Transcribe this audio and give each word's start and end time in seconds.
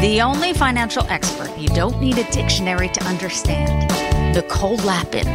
The 0.00 0.22
only 0.22 0.54
financial 0.54 1.04
expert 1.10 1.54
you 1.58 1.68
don't 1.68 2.00
need 2.00 2.16
a 2.16 2.24
dictionary 2.32 2.88
to 2.88 3.04
understand. 3.04 3.90
Nicole 4.34 4.76
Lapin. 4.76 5.28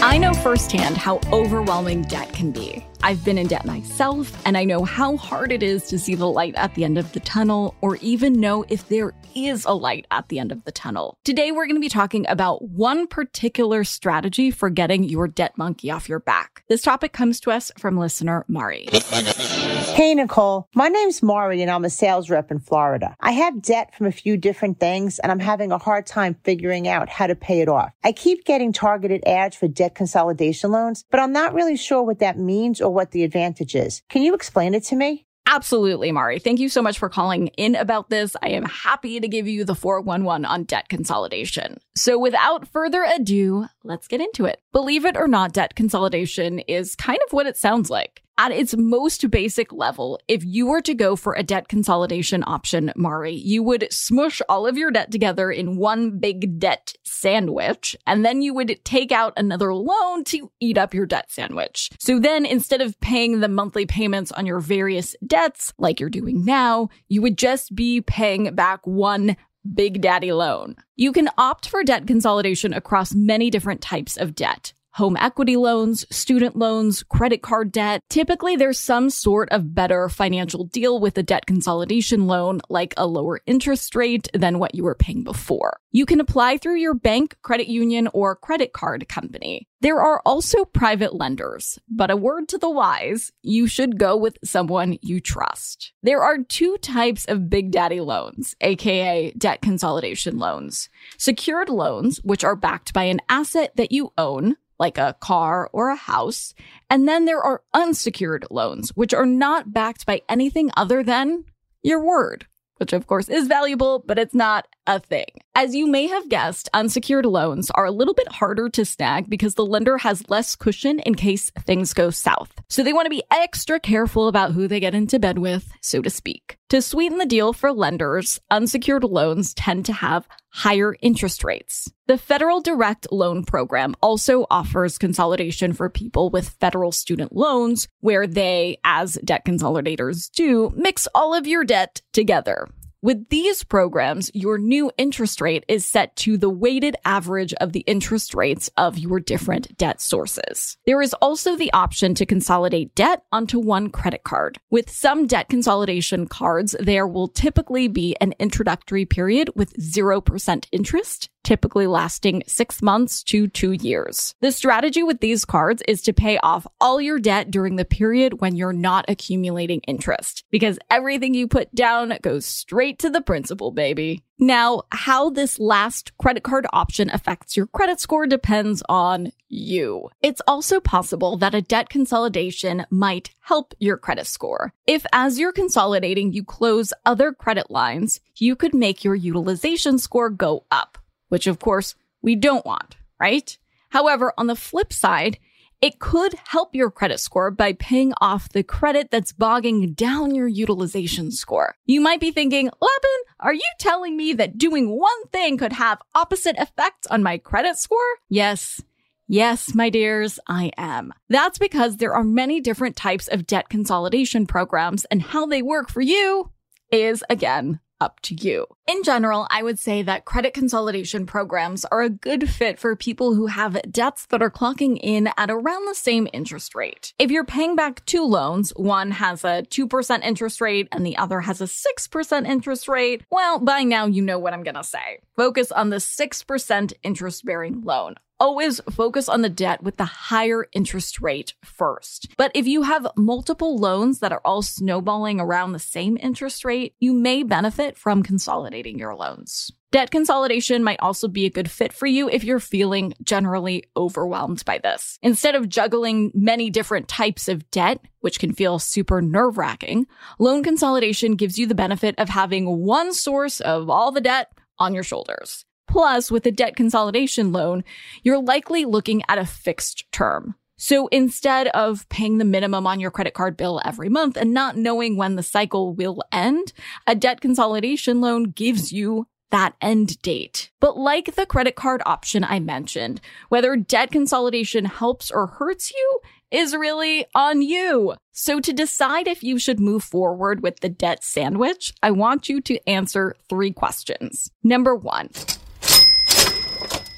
I 0.00 0.16
know 0.16 0.32
firsthand 0.32 0.96
how 0.96 1.18
overwhelming 1.32 2.02
debt 2.02 2.32
can 2.32 2.52
be. 2.52 2.86
I've 3.02 3.24
been 3.24 3.36
in 3.36 3.48
debt 3.48 3.64
myself, 3.64 4.40
and 4.46 4.56
I 4.56 4.62
know 4.62 4.84
how 4.84 5.16
hard 5.16 5.50
it 5.50 5.64
is 5.64 5.88
to 5.88 5.98
see 5.98 6.14
the 6.14 6.30
light 6.30 6.54
at 6.54 6.72
the 6.76 6.84
end 6.84 6.98
of 6.98 7.10
the 7.10 7.18
tunnel 7.18 7.74
or 7.80 7.96
even 7.96 8.34
know 8.34 8.64
if 8.68 8.86
there 8.88 9.12
is 9.34 9.64
a 9.64 9.72
light 9.72 10.06
at 10.12 10.28
the 10.28 10.38
end 10.38 10.52
of 10.52 10.62
the 10.62 10.72
tunnel. 10.72 11.18
Today, 11.24 11.50
we're 11.50 11.66
going 11.66 11.74
to 11.74 11.80
be 11.80 11.88
talking 11.88 12.24
about 12.28 12.62
one 12.62 13.08
particular 13.08 13.82
strategy 13.82 14.52
for 14.52 14.70
getting 14.70 15.02
your 15.02 15.26
debt 15.26 15.58
monkey 15.58 15.90
off 15.90 16.08
your 16.08 16.20
back. 16.20 16.62
This 16.68 16.82
topic 16.82 17.12
comes 17.12 17.40
to 17.40 17.50
us 17.50 17.72
from 17.76 17.98
listener 17.98 18.44
Mari. 18.46 18.86
Hey, 19.92 20.14
Nicole. 20.14 20.68
My 20.74 20.88
name's 20.88 21.22
Mari 21.22 21.60
and 21.60 21.70
I'm 21.70 21.84
a 21.84 21.90
sales 21.90 22.30
rep 22.30 22.50
in 22.50 22.60
Florida. 22.60 23.14
I 23.20 23.32
have 23.32 23.60
debt 23.60 23.94
from 23.94 24.06
a 24.06 24.10
few 24.10 24.38
different 24.38 24.80
things 24.80 25.18
and 25.18 25.30
I'm 25.30 25.38
having 25.38 25.70
a 25.70 25.76
hard 25.76 26.06
time 26.06 26.34
figuring 26.44 26.88
out 26.88 27.10
how 27.10 27.26
to 27.26 27.34
pay 27.34 27.60
it 27.60 27.68
off. 27.68 27.92
I 28.02 28.12
keep 28.12 28.46
getting 28.46 28.72
targeted 28.72 29.22
ads 29.26 29.54
for 29.54 29.68
debt 29.68 29.94
consolidation 29.94 30.70
loans, 30.70 31.04
but 31.10 31.20
I'm 31.20 31.34
not 31.34 31.52
really 31.52 31.76
sure 31.76 32.02
what 32.02 32.20
that 32.20 32.38
means 32.38 32.80
or 32.80 32.90
what 32.90 33.10
the 33.10 33.22
advantage 33.22 33.74
is. 33.74 34.00
Can 34.08 34.22
you 34.22 34.32
explain 34.32 34.72
it 34.74 34.84
to 34.84 34.96
me? 34.96 35.26
Absolutely, 35.44 36.12
Mari. 36.12 36.38
Thank 36.38 36.60
you 36.60 36.70
so 36.70 36.80
much 36.80 36.98
for 36.98 37.10
calling 37.10 37.48
in 37.58 37.74
about 37.74 38.08
this. 38.08 38.34
I 38.40 38.50
am 38.50 38.64
happy 38.64 39.20
to 39.20 39.28
give 39.28 39.46
you 39.46 39.64
the 39.64 39.74
411 39.74 40.46
on 40.46 40.64
debt 40.64 40.88
consolidation. 40.88 41.78
So, 41.94 42.18
without 42.18 42.66
further 42.68 43.04
ado, 43.04 43.66
let's 43.84 44.08
get 44.08 44.20
into 44.20 44.46
it. 44.46 44.60
Believe 44.72 45.04
it 45.04 45.16
or 45.16 45.28
not, 45.28 45.52
debt 45.52 45.74
consolidation 45.74 46.60
is 46.60 46.96
kind 46.96 47.18
of 47.26 47.32
what 47.32 47.46
it 47.46 47.56
sounds 47.56 47.90
like. 47.90 48.22
At 48.38 48.50
its 48.50 48.74
most 48.76 49.30
basic 49.30 49.72
level, 49.74 50.18
if 50.26 50.42
you 50.42 50.66
were 50.66 50.80
to 50.80 50.94
go 50.94 51.16
for 51.16 51.34
a 51.34 51.42
debt 51.42 51.68
consolidation 51.68 52.42
option, 52.46 52.90
Mari, 52.96 53.34
you 53.34 53.62
would 53.62 53.86
smush 53.92 54.40
all 54.48 54.66
of 54.66 54.78
your 54.78 54.90
debt 54.90 55.10
together 55.10 55.50
in 55.50 55.76
one 55.76 56.18
big 56.18 56.58
debt 56.58 56.94
sandwich, 57.04 57.94
and 58.06 58.24
then 58.24 58.40
you 58.40 58.54
would 58.54 58.82
take 58.84 59.12
out 59.12 59.34
another 59.36 59.74
loan 59.74 60.24
to 60.24 60.50
eat 60.60 60.78
up 60.78 60.94
your 60.94 61.04
debt 61.04 61.30
sandwich. 61.30 61.90
So 61.98 62.18
then 62.18 62.46
instead 62.46 62.80
of 62.80 62.98
paying 63.00 63.40
the 63.40 63.48
monthly 63.48 63.84
payments 63.84 64.32
on 64.32 64.46
your 64.46 64.60
various 64.60 65.14
debts 65.26 65.74
like 65.78 66.00
you're 66.00 66.08
doing 66.08 66.42
now, 66.42 66.88
you 67.08 67.20
would 67.20 67.36
just 67.36 67.74
be 67.74 68.00
paying 68.00 68.54
back 68.54 68.86
one 68.86 69.36
Big 69.74 70.00
Daddy 70.00 70.32
loan. 70.32 70.76
You 70.96 71.12
can 71.12 71.28
opt 71.38 71.68
for 71.68 71.84
debt 71.84 72.06
consolidation 72.06 72.72
across 72.72 73.14
many 73.14 73.48
different 73.48 73.80
types 73.80 74.16
of 74.16 74.34
debt 74.34 74.72
home 74.94 75.16
equity 75.16 75.56
loans, 75.56 76.04
student 76.14 76.56
loans, 76.56 77.02
credit 77.02 77.42
card 77.42 77.72
debt. 77.72 78.02
Typically, 78.08 78.56
there's 78.56 78.78
some 78.78 79.10
sort 79.10 79.48
of 79.50 79.74
better 79.74 80.08
financial 80.08 80.64
deal 80.64 81.00
with 81.00 81.16
a 81.18 81.22
debt 81.22 81.46
consolidation 81.46 82.26
loan, 82.26 82.60
like 82.68 82.94
a 82.96 83.06
lower 83.06 83.40
interest 83.46 83.94
rate 83.94 84.28
than 84.34 84.58
what 84.58 84.74
you 84.74 84.84
were 84.84 84.94
paying 84.94 85.24
before. 85.24 85.78
You 85.90 86.06
can 86.06 86.20
apply 86.20 86.58
through 86.58 86.76
your 86.76 86.94
bank, 86.94 87.36
credit 87.42 87.68
union, 87.68 88.08
or 88.12 88.36
credit 88.36 88.72
card 88.72 89.08
company. 89.08 89.68
There 89.80 90.00
are 90.00 90.22
also 90.24 90.64
private 90.64 91.12
lenders, 91.12 91.78
but 91.88 92.10
a 92.10 92.16
word 92.16 92.48
to 92.50 92.58
the 92.58 92.70
wise, 92.70 93.32
you 93.42 93.66
should 93.66 93.98
go 93.98 94.16
with 94.16 94.38
someone 94.44 94.96
you 95.02 95.20
trust. 95.20 95.92
There 96.04 96.22
are 96.22 96.38
two 96.38 96.76
types 96.78 97.24
of 97.24 97.50
Big 97.50 97.72
Daddy 97.72 98.00
loans, 98.00 98.54
aka 98.60 99.32
debt 99.36 99.60
consolidation 99.60 100.38
loans. 100.38 100.88
Secured 101.18 101.68
loans, 101.68 102.18
which 102.18 102.44
are 102.44 102.54
backed 102.54 102.92
by 102.92 103.04
an 103.04 103.20
asset 103.28 103.72
that 103.74 103.90
you 103.90 104.12
own, 104.16 104.56
like 104.78 104.98
a 104.98 105.16
car 105.20 105.68
or 105.72 105.90
a 105.90 105.96
house. 105.96 106.54
And 106.90 107.08
then 107.08 107.24
there 107.24 107.40
are 107.40 107.62
unsecured 107.74 108.46
loans, 108.50 108.90
which 108.90 109.14
are 109.14 109.26
not 109.26 109.72
backed 109.72 110.06
by 110.06 110.22
anything 110.28 110.70
other 110.76 111.02
than 111.02 111.44
your 111.82 112.04
word, 112.04 112.46
which 112.76 112.92
of 112.92 113.06
course 113.06 113.28
is 113.28 113.48
valuable, 113.48 114.02
but 114.06 114.18
it's 114.18 114.34
not 114.34 114.66
a 114.86 115.00
thing. 115.00 115.26
As 115.54 115.74
you 115.74 115.86
may 115.86 116.06
have 116.06 116.28
guessed, 116.28 116.68
unsecured 116.72 117.26
loans 117.26 117.70
are 117.70 117.84
a 117.84 117.90
little 117.90 118.14
bit 118.14 118.30
harder 118.32 118.68
to 118.70 118.84
snag 118.84 119.28
because 119.28 119.54
the 119.54 119.66
lender 119.66 119.98
has 119.98 120.28
less 120.30 120.56
cushion 120.56 120.98
in 121.00 121.14
case 121.14 121.50
things 121.66 121.92
go 121.92 122.10
south. 122.10 122.52
So 122.68 122.82
they 122.82 122.92
want 122.92 123.06
to 123.06 123.10
be 123.10 123.22
extra 123.30 123.78
careful 123.78 124.28
about 124.28 124.52
who 124.52 124.66
they 124.66 124.80
get 124.80 124.94
into 124.94 125.18
bed 125.18 125.38
with, 125.38 125.70
so 125.80 126.00
to 126.02 126.10
speak. 126.10 126.56
To 126.70 126.80
sweeten 126.80 127.18
the 127.18 127.26
deal 127.26 127.52
for 127.52 127.70
lenders, 127.72 128.40
unsecured 128.50 129.04
loans 129.04 129.52
tend 129.52 129.84
to 129.86 129.92
have 129.92 130.26
higher 130.48 130.96
interest 131.02 131.44
rates. 131.44 131.90
The 132.06 132.18
Federal 132.18 132.60
Direct 132.60 133.12
Loan 133.12 133.44
Program 133.44 133.94
also 134.02 134.46
offers 134.50 134.98
consolidation 134.98 135.74
for 135.74 135.88
people 135.90 136.30
with 136.30 136.56
federal 136.60 136.92
student 136.92 137.34
loans, 137.34 137.88
where 138.00 138.26
they, 138.26 138.78
as 138.84 139.18
debt 139.24 139.44
consolidators 139.44 140.30
do, 140.30 140.72
mix 140.74 141.06
all 141.14 141.34
of 141.34 141.46
your 141.46 141.64
debt 141.64 142.00
together. 142.12 142.68
With 143.04 143.30
these 143.30 143.64
programs, 143.64 144.30
your 144.32 144.58
new 144.58 144.92
interest 144.96 145.40
rate 145.40 145.64
is 145.66 145.84
set 145.84 146.14
to 146.18 146.38
the 146.38 146.48
weighted 146.48 146.94
average 147.04 147.52
of 147.54 147.72
the 147.72 147.80
interest 147.80 148.32
rates 148.32 148.70
of 148.76 148.96
your 148.96 149.18
different 149.18 149.76
debt 149.76 150.00
sources. 150.00 150.76
There 150.86 151.02
is 151.02 151.12
also 151.14 151.56
the 151.56 151.72
option 151.72 152.14
to 152.14 152.24
consolidate 152.24 152.94
debt 152.94 153.24
onto 153.32 153.58
one 153.58 153.90
credit 153.90 154.22
card. 154.22 154.60
With 154.70 154.88
some 154.88 155.26
debt 155.26 155.48
consolidation 155.48 156.28
cards, 156.28 156.76
there 156.78 157.08
will 157.08 157.26
typically 157.26 157.88
be 157.88 158.14
an 158.20 158.34
introductory 158.38 159.04
period 159.04 159.50
with 159.56 159.76
0% 159.78 160.66
interest 160.70 161.28
typically 161.42 161.86
lasting 161.86 162.42
six 162.46 162.82
months 162.82 163.22
to 163.24 163.48
two 163.48 163.72
years. 163.72 164.34
The 164.40 164.52
strategy 164.52 165.02
with 165.02 165.20
these 165.20 165.44
cards 165.44 165.82
is 165.88 166.02
to 166.02 166.12
pay 166.12 166.38
off 166.38 166.66
all 166.80 167.00
your 167.00 167.18
debt 167.18 167.50
during 167.50 167.76
the 167.76 167.84
period 167.84 168.40
when 168.40 168.56
you're 168.56 168.72
not 168.72 169.04
accumulating 169.08 169.80
interest 169.80 170.44
because 170.50 170.78
everything 170.90 171.34
you 171.34 171.48
put 171.48 171.74
down 171.74 172.18
goes 172.22 172.46
straight 172.46 172.98
to 173.00 173.10
the 173.10 173.20
principal, 173.20 173.70
baby. 173.70 174.22
Now, 174.38 174.82
how 174.90 175.30
this 175.30 175.60
last 175.60 176.16
credit 176.18 176.42
card 176.42 176.66
option 176.72 177.08
affects 177.10 177.56
your 177.56 177.68
credit 177.68 178.00
score 178.00 178.26
depends 178.26 178.82
on 178.88 179.30
you. 179.48 180.08
It's 180.20 180.42
also 180.48 180.80
possible 180.80 181.36
that 181.36 181.54
a 181.54 181.62
debt 181.62 181.88
consolidation 181.88 182.84
might 182.90 183.30
help 183.40 183.72
your 183.78 183.96
credit 183.96 184.26
score. 184.26 184.72
If 184.84 185.06
as 185.12 185.38
you're 185.38 185.52
consolidating, 185.52 186.32
you 186.32 186.42
close 186.42 186.92
other 187.06 187.32
credit 187.32 187.70
lines, 187.70 188.18
you 188.36 188.56
could 188.56 188.74
make 188.74 189.04
your 189.04 189.14
utilization 189.14 189.98
score 189.98 190.28
go 190.28 190.64
up 190.72 190.98
which 191.32 191.46
of 191.46 191.58
course 191.58 191.94
we 192.20 192.36
don't 192.36 192.66
want, 192.66 192.98
right? 193.18 193.56
However, 193.88 194.34
on 194.36 194.48
the 194.48 194.54
flip 194.54 194.92
side, 194.92 195.38
it 195.80 195.98
could 195.98 196.34
help 196.46 196.74
your 196.74 196.90
credit 196.90 197.20
score 197.20 197.50
by 197.50 197.72
paying 197.72 198.12
off 198.20 198.50
the 198.50 198.62
credit 198.62 199.10
that's 199.10 199.32
bogging 199.32 199.94
down 199.94 200.34
your 200.34 200.46
utilization 200.46 201.30
score. 201.30 201.74
You 201.86 202.02
might 202.02 202.20
be 202.20 202.32
thinking, 202.32 202.66
Lapin, 202.66 203.20
are 203.40 203.54
you 203.54 203.62
telling 203.78 204.14
me 204.14 204.34
that 204.34 204.58
doing 204.58 204.90
one 204.90 205.26
thing 205.32 205.56
could 205.56 205.72
have 205.72 206.02
opposite 206.14 206.56
effects 206.58 207.06
on 207.06 207.22
my 207.22 207.38
credit 207.38 207.78
score? 207.78 207.98
Yes. 208.28 208.82
Yes, 209.26 209.74
my 209.74 209.88
dears, 209.88 210.38
I 210.46 210.70
am. 210.76 211.14
That's 211.30 211.58
because 211.58 211.96
there 211.96 212.14
are 212.14 212.22
many 212.22 212.60
different 212.60 212.94
types 212.94 213.26
of 213.28 213.46
debt 213.46 213.70
consolidation 213.70 214.46
programs, 214.46 215.06
and 215.06 215.22
how 215.22 215.46
they 215.46 215.62
work 215.62 215.88
for 215.88 216.02
you 216.02 216.50
is, 216.90 217.24
again, 217.30 217.80
up 218.02 218.18
to 218.20 218.34
you. 218.34 218.66
In 218.88 219.04
general, 219.04 219.46
I 219.48 219.62
would 219.62 219.78
say 219.78 220.02
that 220.02 220.24
credit 220.24 220.54
consolidation 220.54 221.24
programs 221.24 221.84
are 221.84 222.02
a 222.02 222.10
good 222.10 222.50
fit 222.50 222.80
for 222.80 222.96
people 222.96 223.36
who 223.36 223.46
have 223.46 223.80
debts 223.92 224.26
that 224.26 224.42
are 224.42 224.50
clocking 224.50 224.98
in 225.00 225.30
at 225.38 225.52
around 225.52 225.86
the 225.86 225.94
same 225.94 226.26
interest 226.32 226.74
rate. 226.74 227.14
If 227.16 227.30
you're 227.30 227.44
paying 227.44 227.76
back 227.76 228.04
two 228.04 228.24
loans, 228.24 228.70
one 228.70 229.12
has 229.12 229.44
a 229.44 229.62
2% 229.70 230.24
interest 230.24 230.60
rate 230.60 230.88
and 230.90 231.06
the 231.06 231.16
other 231.16 231.40
has 231.42 231.60
a 231.60 231.66
6% 231.66 232.46
interest 232.46 232.88
rate, 232.88 233.22
well, 233.30 233.60
by 233.60 233.84
now 233.84 234.06
you 234.06 234.20
know 234.20 234.40
what 234.40 234.52
I'm 234.52 234.64
gonna 234.64 234.82
say. 234.82 235.20
Focus 235.36 235.70
on 235.70 235.90
the 235.90 235.98
6% 235.98 236.92
interest 237.04 237.44
bearing 237.44 237.82
loan 237.82 238.16
always 238.42 238.80
focus 238.90 239.28
on 239.28 239.42
the 239.42 239.48
debt 239.48 239.84
with 239.84 239.98
the 239.98 240.04
higher 240.04 240.66
interest 240.72 241.20
rate 241.20 241.54
first. 241.64 242.26
But 242.36 242.50
if 242.56 242.66
you 242.66 242.82
have 242.82 243.06
multiple 243.16 243.78
loans 243.78 244.18
that 244.18 244.32
are 244.32 244.40
all 244.44 244.62
snowballing 244.62 245.38
around 245.38 245.70
the 245.70 245.78
same 245.78 246.18
interest 246.20 246.64
rate, 246.64 246.96
you 246.98 247.12
may 247.12 247.44
benefit 247.44 247.96
from 247.96 248.24
consolidating 248.24 248.98
your 248.98 249.14
loans. 249.14 249.70
Debt 249.92 250.10
consolidation 250.10 250.82
might 250.82 250.98
also 250.98 251.28
be 251.28 251.46
a 251.46 251.50
good 251.50 251.70
fit 251.70 251.92
for 251.92 252.06
you 252.06 252.28
if 252.28 252.42
you're 252.42 252.58
feeling 252.58 253.14
generally 253.22 253.84
overwhelmed 253.96 254.64
by 254.64 254.78
this. 254.78 255.20
Instead 255.22 255.54
of 255.54 255.68
juggling 255.68 256.32
many 256.34 256.68
different 256.68 257.06
types 257.06 257.46
of 257.46 257.70
debt, 257.70 258.00
which 258.22 258.40
can 258.40 258.52
feel 258.52 258.80
super 258.80 259.22
nerve 259.22 259.56
wracking, 259.56 260.08
loan 260.40 260.64
consolidation 260.64 261.36
gives 261.36 261.58
you 261.58 261.66
the 261.66 261.76
benefit 261.76 262.16
of 262.18 262.28
having 262.28 262.80
one 262.80 263.14
source 263.14 263.60
of 263.60 263.88
all 263.88 264.10
the 264.10 264.20
debt 264.20 264.48
on 264.80 264.94
your 264.94 265.04
shoulders. 265.04 265.64
Plus, 265.88 266.30
with 266.30 266.46
a 266.46 266.50
debt 266.50 266.76
consolidation 266.76 267.52
loan, 267.52 267.84
you're 268.22 268.42
likely 268.42 268.84
looking 268.84 269.22
at 269.28 269.38
a 269.38 269.46
fixed 269.46 270.10
term. 270.12 270.54
So 270.76 271.06
instead 271.08 271.68
of 271.68 272.08
paying 272.08 272.38
the 272.38 272.44
minimum 272.44 272.86
on 272.86 272.98
your 272.98 273.12
credit 273.12 273.34
card 273.34 273.56
bill 273.56 273.80
every 273.84 274.08
month 274.08 274.36
and 274.36 274.52
not 274.52 274.76
knowing 274.76 275.16
when 275.16 275.36
the 275.36 275.42
cycle 275.42 275.94
will 275.94 276.22
end, 276.32 276.72
a 277.06 277.14
debt 277.14 277.40
consolidation 277.40 278.20
loan 278.20 278.44
gives 278.44 278.92
you 278.92 279.26
that 279.52 279.74
end 279.80 280.20
date. 280.22 280.70
But 280.80 280.96
like 280.96 281.36
the 281.36 281.46
credit 281.46 281.76
card 281.76 282.02
option 282.04 282.42
I 282.42 282.58
mentioned, 282.58 283.20
whether 283.48 283.76
debt 283.76 284.10
consolidation 284.10 284.86
helps 284.86 285.30
or 285.30 285.46
hurts 285.46 285.92
you 285.92 286.20
is 286.50 286.74
really 286.74 287.26
on 287.34 287.62
you. 287.62 288.14
So 288.32 288.60
to 288.60 288.72
decide 288.72 289.28
if 289.28 289.42
you 289.42 289.58
should 289.58 289.78
move 289.78 290.02
forward 290.02 290.62
with 290.62 290.80
the 290.80 290.88
debt 290.88 291.22
sandwich, 291.22 291.92
I 292.02 292.10
want 292.10 292.48
you 292.48 292.60
to 292.62 292.88
answer 292.88 293.36
three 293.48 293.72
questions. 293.72 294.50
Number 294.64 294.96
one, 294.96 295.30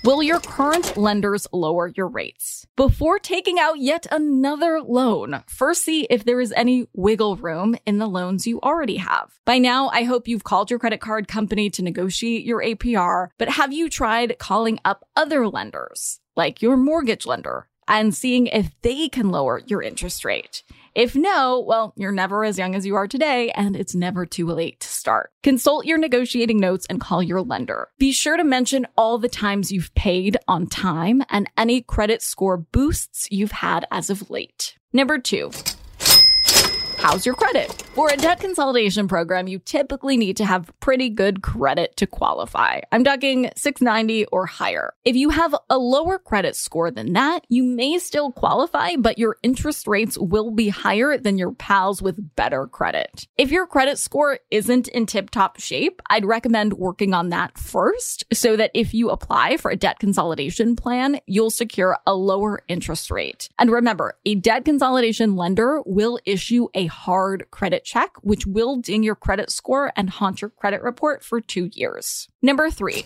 Will 0.04 0.22
your 0.22 0.38
current 0.38 0.98
lenders 0.98 1.46
lower 1.50 1.88
your 1.88 2.08
rates? 2.08 2.66
Before 2.76 3.18
taking 3.18 3.58
out 3.58 3.78
yet 3.78 4.06
another 4.10 4.82
loan, 4.82 5.42
first 5.46 5.82
see 5.82 6.02
if 6.10 6.26
there 6.26 6.42
is 6.42 6.52
any 6.54 6.86
wiggle 6.92 7.36
room 7.36 7.74
in 7.86 7.96
the 7.96 8.06
loans 8.06 8.46
you 8.46 8.60
already 8.60 8.98
have. 8.98 9.32
By 9.46 9.56
now, 9.56 9.88
I 9.88 10.02
hope 10.02 10.28
you've 10.28 10.44
called 10.44 10.68
your 10.68 10.78
credit 10.78 11.00
card 11.00 11.26
company 11.26 11.70
to 11.70 11.82
negotiate 11.82 12.44
your 12.44 12.62
APR, 12.62 13.28
but 13.38 13.48
have 13.48 13.72
you 13.72 13.88
tried 13.88 14.38
calling 14.38 14.78
up 14.84 15.08
other 15.16 15.48
lenders, 15.48 16.20
like 16.36 16.60
your 16.60 16.76
mortgage 16.76 17.24
lender, 17.24 17.70
and 17.88 18.14
seeing 18.14 18.46
if 18.48 18.78
they 18.82 19.08
can 19.08 19.30
lower 19.30 19.62
your 19.66 19.80
interest 19.80 20.22
rate? 20.22 20.64
If 20.94 21.16
no, 21.16 21.64
well, 21.66 21.92
you're 21.96 22.12
never 22.12 22.44
as 22.44 22.56
young 22.56 22.76
as 22.76 22.86
you 22.86 22.94
are 22.94 23.08
today, 23.08 23.50
and 23.50 23.74
it's 23.74 23.96
never 23.96 24.24
too 24.26 24.46
late 24.46 24.78
to 24.80 24.86
start. 24.86 25.32
Consult 25.42 25.86
your 25.86 25.98
negotiating 25.98 26.60
notes 26.60 26.86
and 26.88 27.00
call 27.00 27.20
your 27.20 27.42
lender. 27.42 27.88
Be 27.98 28.12
sure 28.12 28.36
to 28.36 28.44
mention 28.44 28.86
all 28.96 29.18
the 29.18 29.28
times 29.28 29.72
you've 29.72 29.94
paid 29.96 30.36
on 30.46 30.68
time 30.68 31.22
and 31.30 31.50
any 31.58 31.82
credit 31.82 32.22
score 32.22 32.56
boosts 32.56 33.26
you've 33.30 33.50
had 33.50 33.86
as 33.90 34.08
of 34.08 34.30
late. 34.30 34.76
Number 34.92 35.18
two, 35.18 35.50
how's 37.04 37.26
your 37.26 37.34
credit? 37.34 37.70
For 37.94 38.08
a 38.08 38.16
debt 38.16 38.40
consolidation 38.40 39.08
program, 39.08 39.46
you 39.46 39.58
typically 39.58 40.16
need 40.16 40.38
to 40.38 40.44
have 40.46 40.72
pretty 40.80 41.10
good 41.10 41.42
credit 41.42 41.96
to 41.98 42.06
qualify. 42.06 42.80
I'm 42.90 43.04
talking 43.04 43.50
690 43.54 44.24
or 44.32 44.46
higher. 44.46 44.94
If 45.04 45.14
you 45.14 45.28
have 45.28 45.54
a 45.68 45.76
lower 45.76 46.18
credit 46.18 46.56
score 46.56 46.90
than 46.90 47.12
that, 47.12 47.44
you 47.50 47.62
may 47.62 47.98
still 47.98 48.32
qualify, 48.32 48.96
but 48.96 49.18
your 49.18 49.36
interest 49.42 49.86
rates 49.86 50.16
will 50.18 50.50
be 50.50 50.70
higher 50.70 51.18
than 51.18 51.36
your 51.36 51.52
pals 51.52 52.00
with 52.00 52.34
better 52.36 52.66
credit. 52.66 53.28
If 53.36 53.52
your 53.52 53.66
credit 53.66 53.98
score 53.98 54.38
isn't 54.50 54.88
in 54.88 55.04
tip 55.04 55.28
top 55.28 55.60
shape, 55.60 56.00
I'd 56.08 56.24
recommend 56.24 56.72
working 56.72 57.12
on 57.12 57.28
that 57.28 57.58
first 57.58 58.24
so 58.32 58.56
that 58.56 58.70
if 58.72 58.94
you 58.94 59.10
apply 59.10 59.58
for 59.58 59.70
a 59.70 59.76
debt 59.76 59.98
consolidation 59.98 60.74
plan, 60.74 61.20
you'll 61.26 61.50
secure 61.50 61.98
a 62.06 62.14
lower 62.14 62.62
interest 62.66 63.10
rate. 63.10 63.50
And 63.58 63.70
remember, 63.70 64.16
a 64.24 64.36
debt 64.36 64.64
consolidation 64.64 65.36
lender 65.36 65.82
will 65.84 66.18
issue 66.24 66.68
a 66.74 66.93
hard 66.94 67.46
credit 67.50 67.84
check, 67.84 68.12
which 68.22 68.46
will 68.46 68.76
ding 68.76 69.02
your 69.02 69.16
credit 69.16 69.50
score 69.50 69.92
and 69.96 70.08
haunt 70.08 70.40
your 70.40 70.50
credit 70.50 70.82
report 70.82 71.22
for 71.24 71.40
two 71.40 71.70
years. 71.72 72.28
Number 72.40 72.70
three. 72.70 73.04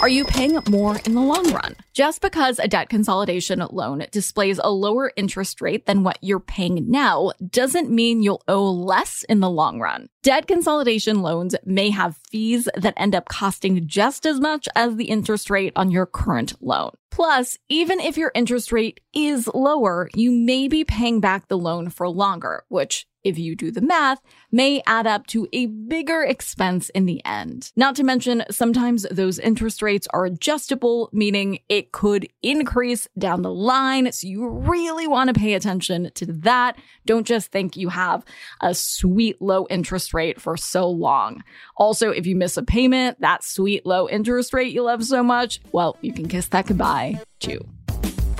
Are 0.00 0.08
you 0.08 0.24
paying 0.24 0.58
more 0.70 0.98
in 1.04 1.14
the 1.14 1.20
long 1.20 1.52
run? 1.52 1.76
Just 1.92 2.22
because 2.22 2.58
a 2.58 2.66
debt 2.66 2.88
consolidation 2.88 3.62
loan 3.70 4.06
displays 4.10 4.58
a 4.58 4.70
lower 4.70 5.12
interest 5.14 5.60
rate 5.60 5.84
than 5.84 6.04
what 6.04 6.16
you're 6.22 6.40
paying 6.40 6.90
now 6.90 7.32
doesn't 7.50 7.90
mean 7.90 8.22
you'll 8.22 8.42
owe 8.48 8.70
less 8.70 9.24
in 9.28 9.40
the 9.40 9.50
long 9.50 9.78
run. 9.78 10.08
Debt 10.22 10.46
consolidation 10.46 11.20
loans 11.20 11.54
may 11.66 11.90
have 11.90 12.18
fees 12.30 12.66
that 12.76 12.94
end 12.96 13.14
up 13.14 13.28
costing 13.28 13.86
just 13.86 14.24
as 14.24 14.40
much 14.40 14.68
as 14.74 14.96
the 14.96 15.04
interest 15.04 15.50
rate 15.50 15.74
on 15.76 15.90
your 15.90 16.06
current 16.06 16.54
loan. 16.62 16.92
Plus, 17.10 17.58
even 17.68 18.00
if 18.00 18.16
your 18.16 18.30
interest 18.34 18.72
rate 18.72 19.00
is 19.12 19.48
lower, 19.52 20.08
you 20.14 20.30
may 20.30 20.68
be 20.68 20.84
paying 20.84 21.20
back 21.20 21.48
the 21.48 21.58
loan 21.58 21.90
for 21.90 22.08
longer, 22.08 22.64
which 22.68 23.06
if 23.22 23.38
you 23.38 23.54
do 23.54 23.70
the 23.70 23.82
math, 23.82 24.18
may 24.50 24.82
add 24.86 25.06
up 25.06 25.26
to 25.26 25.46
a 25.52 25.66
bigger 25.66 26.22
expense 26.22 26.88
in 26.90 27.04
the 27.04 27.22
end. 27.24 27.70
Not 27.76 27.94
to 27.96 28.02
mention, 28.02 28.44
sometimes 28.50 29.06
those 29.10 29.38
interest 29.38 29.82
rates 29.82 30.08
are 30.12 30.24
adjustable, 30.24 31.10
meaning 31.12 31.58
it 31.68 31.92
could 31.92 32.28
increase 32.42 33.06
down 33.18 33.42
the 33.42 33.52
line. 33.52 34.10
So 34.12 34.26
you 34.26 34.48
really 34.48 35.06
want 35.06 35.28
to 35.28 35.38
pay 35.38 35.52
attention 35.52 36.10
to 36.14 36.26
that. 36.26 36.78
Don't 37.04 37.26
just 37.26 37.52
think 37.52 37.76
you 37.76 37.90
have 37.90 38.24
a 38.62 38.74
sweet 38.74 39.42
low 39.42 39.66
interest 39.68 40.14
rate 40.14 40.40
for 40.40 40.56
so 40.56 40.88
long. 40.88 41.44
Also, 41.76 42.10
if 42.10 42.26
you 42.26 42.36
miss 42.36 42.56
a 42.56 42.62
payment, 42.62 43.20
that 43.20 43.44
sweet 43.44 43.84
low 43.84 44.08
interest 44.08 44.54
rate 44.54 44.72
you 44.72 44.82
love 44.82 45.04
so 45.04 45.22
much, 45.22 45.60
well, 45.72 45.96
you 46.00 46.12
can 46.12 46.26
kiss 46.26 46.48
that 46.48 46.66
goodbye 46.66 46.99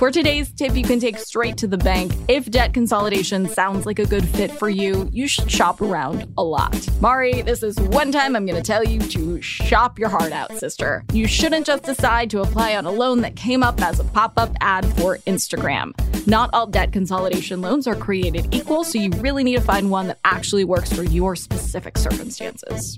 For 0.01 0.09
today's 0.09 0.51
tip, 0.51 0.75
you 0.75 0.83
can 0.83 0.99
take 0.99 1.19
straight 1.19 1.57
to 1.57 1.67
the 1.67 1.77
bank. 1.77 2.11
If 2.27 2.49
debt 2.49 2.73
consolidation 2.73 3.47
sounds 3.47 3.85
like 3.85 3.99
a 3.99 4.05
good 4.07 4.27
fit 4.27 4.49
for 4.49 4.67
you, 4.67 5.07
you 5.11 5.27
should 5.27 5.51
shop 5.51 5.79
around 5.79 6.27
a 6.39 6.43
lot. 6.43 6.75
Mari, 6.99 7.43
this 7.43 7.61
is 7.61 7.79
one 7.79 8.11
time 8.11 8.35
I'm 8.35 8.47
going 8.47 8.55
to 8.55 8.63
tell 8.63 8.83
you 8.83 8.99
to 8.99 9.39
shop 9.43 9.99
your 9.99 10.09
heart 10.09 10.31
out, 10.31 10.57
sister. 10.57 11.03
You 11.13 11.27
shouldn't 11.27 11.67
just 11.67 11.83
decide 11.83 12.31
to 12.31 12.41
apply 12.41 12.75
on 12.75 12.87
a 12.87 12.91
loan 12.91 13.21
that 13.21 13.35
came 13.35 13.61
up 13.61 13.79
as 13.79 13.99
a 13.99 14.03
pop 14.03 14.33
up 14.37 14.55
ad 14.59 14.87
for 14.97 15.17
Instagram. 15.27 15.93
Not 16.25 16.49
all 16.51 16.65
debt 16.65 16.91
consolidation 16.91 17.61
loans 17.61 17.85
are 17.85 17.95
created 17.95 18.55
equal, 18.55 18.83
so 18.83 18.97
you 18.97 19.11
really 19.17 19.43
need 19.43 19.57
to 19.57 19.61
find 19.61 19.91
one 19.91 20.07
that 20.07 20.17
actually 20.25 20.63
works 20.63 20.91
for 20.91 21.03
your 21.03 21.35
specific 21.35 21.99
circumstances. 21.99 22.97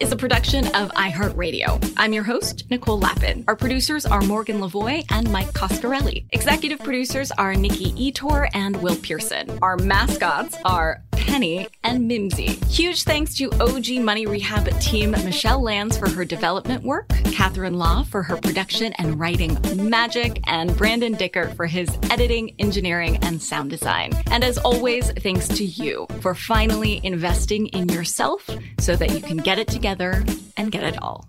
Is 0.00 0.12
a 0.12 0.16
production 0.16 0.66
of 0.68 0.90
iHeartRadio. 0.92 1.94
I'm 1.96 2.12
your 2.12 2.24
host, 2.24 2.64
Nicole 2.70 2.98
Lapin. 2.98 3.44
Our 3.48 3.56
producers 3.56 4.04
are 4.04 4.20
Morgan 4.20 4.60
Lavoie 4.60 5.04
and 5.10 5.30
Mike 5.30 5.52
Coscarelli. 5.52 6.26
Executive 6.32 6.80
producers 6.80 7.30
are 7.32 7.54
Nikki 7.54 7.92
Etor 7.92 8.48
and 8.52 8.80
Will 8.82 8.96
Pearson. 8.96 9.58
Our 9.62 9.76
mascots 9.76 10.56
are 10.64 11.02
Penny 11.12 11.68
and 11.82 12.06
Mimsy. 12.06 12.54
Huge 12.68 13.02
thanks 13.02 13.34
to 13.34 13.50
OG 13.60 14.00
Money 14.02 14.26
Rehab 14.26 14.68
team 14.80 15.10
Michelle 15.10 15.60
Lands 15.62 15.98
for 15.98 16.08
her 16.08 16.24
development 16.24 16.84
work, 16.84 17.08
Catherine 17.32 17.78
Law 17.78 18.04
for 18.04 18.22
her 18.22 18.36
production 18.36 18.92
and 18.94 19.18
writing 19.18 19.58
magic, 19.76 20.40
and 20.46 20.74
Brandon 20.76 21.14
Dicker 21.14 21.48
for 21.50 21.66
his 21.66 21.88
editing, 22.10 22.54
engineering, 22.58 23.18
and 23.22 23.42
sound 23.42 23.70
design. 23.70 24.12
And 24.30 24.44
as 24.44 24.56
always, 24.58 25.10
thanks 25.12 25.48
to 25.48 25.64
you 25.64 26.06
for 26.20 26.34
finally 26.34 27.00
investing 27.02 27.66
in 27.68 27.88
yourself 27.88 28.48
so 28.78 28.94
that 28.94 29.10
you 29.10 29.20
can 29.20 29.38
get 29.38 29.58
it 29.58 29.68
together 29.86 30.24
and 30.56 30.72
get 30.72 30.82
it 30.82 31.00
all. 31.00 31.28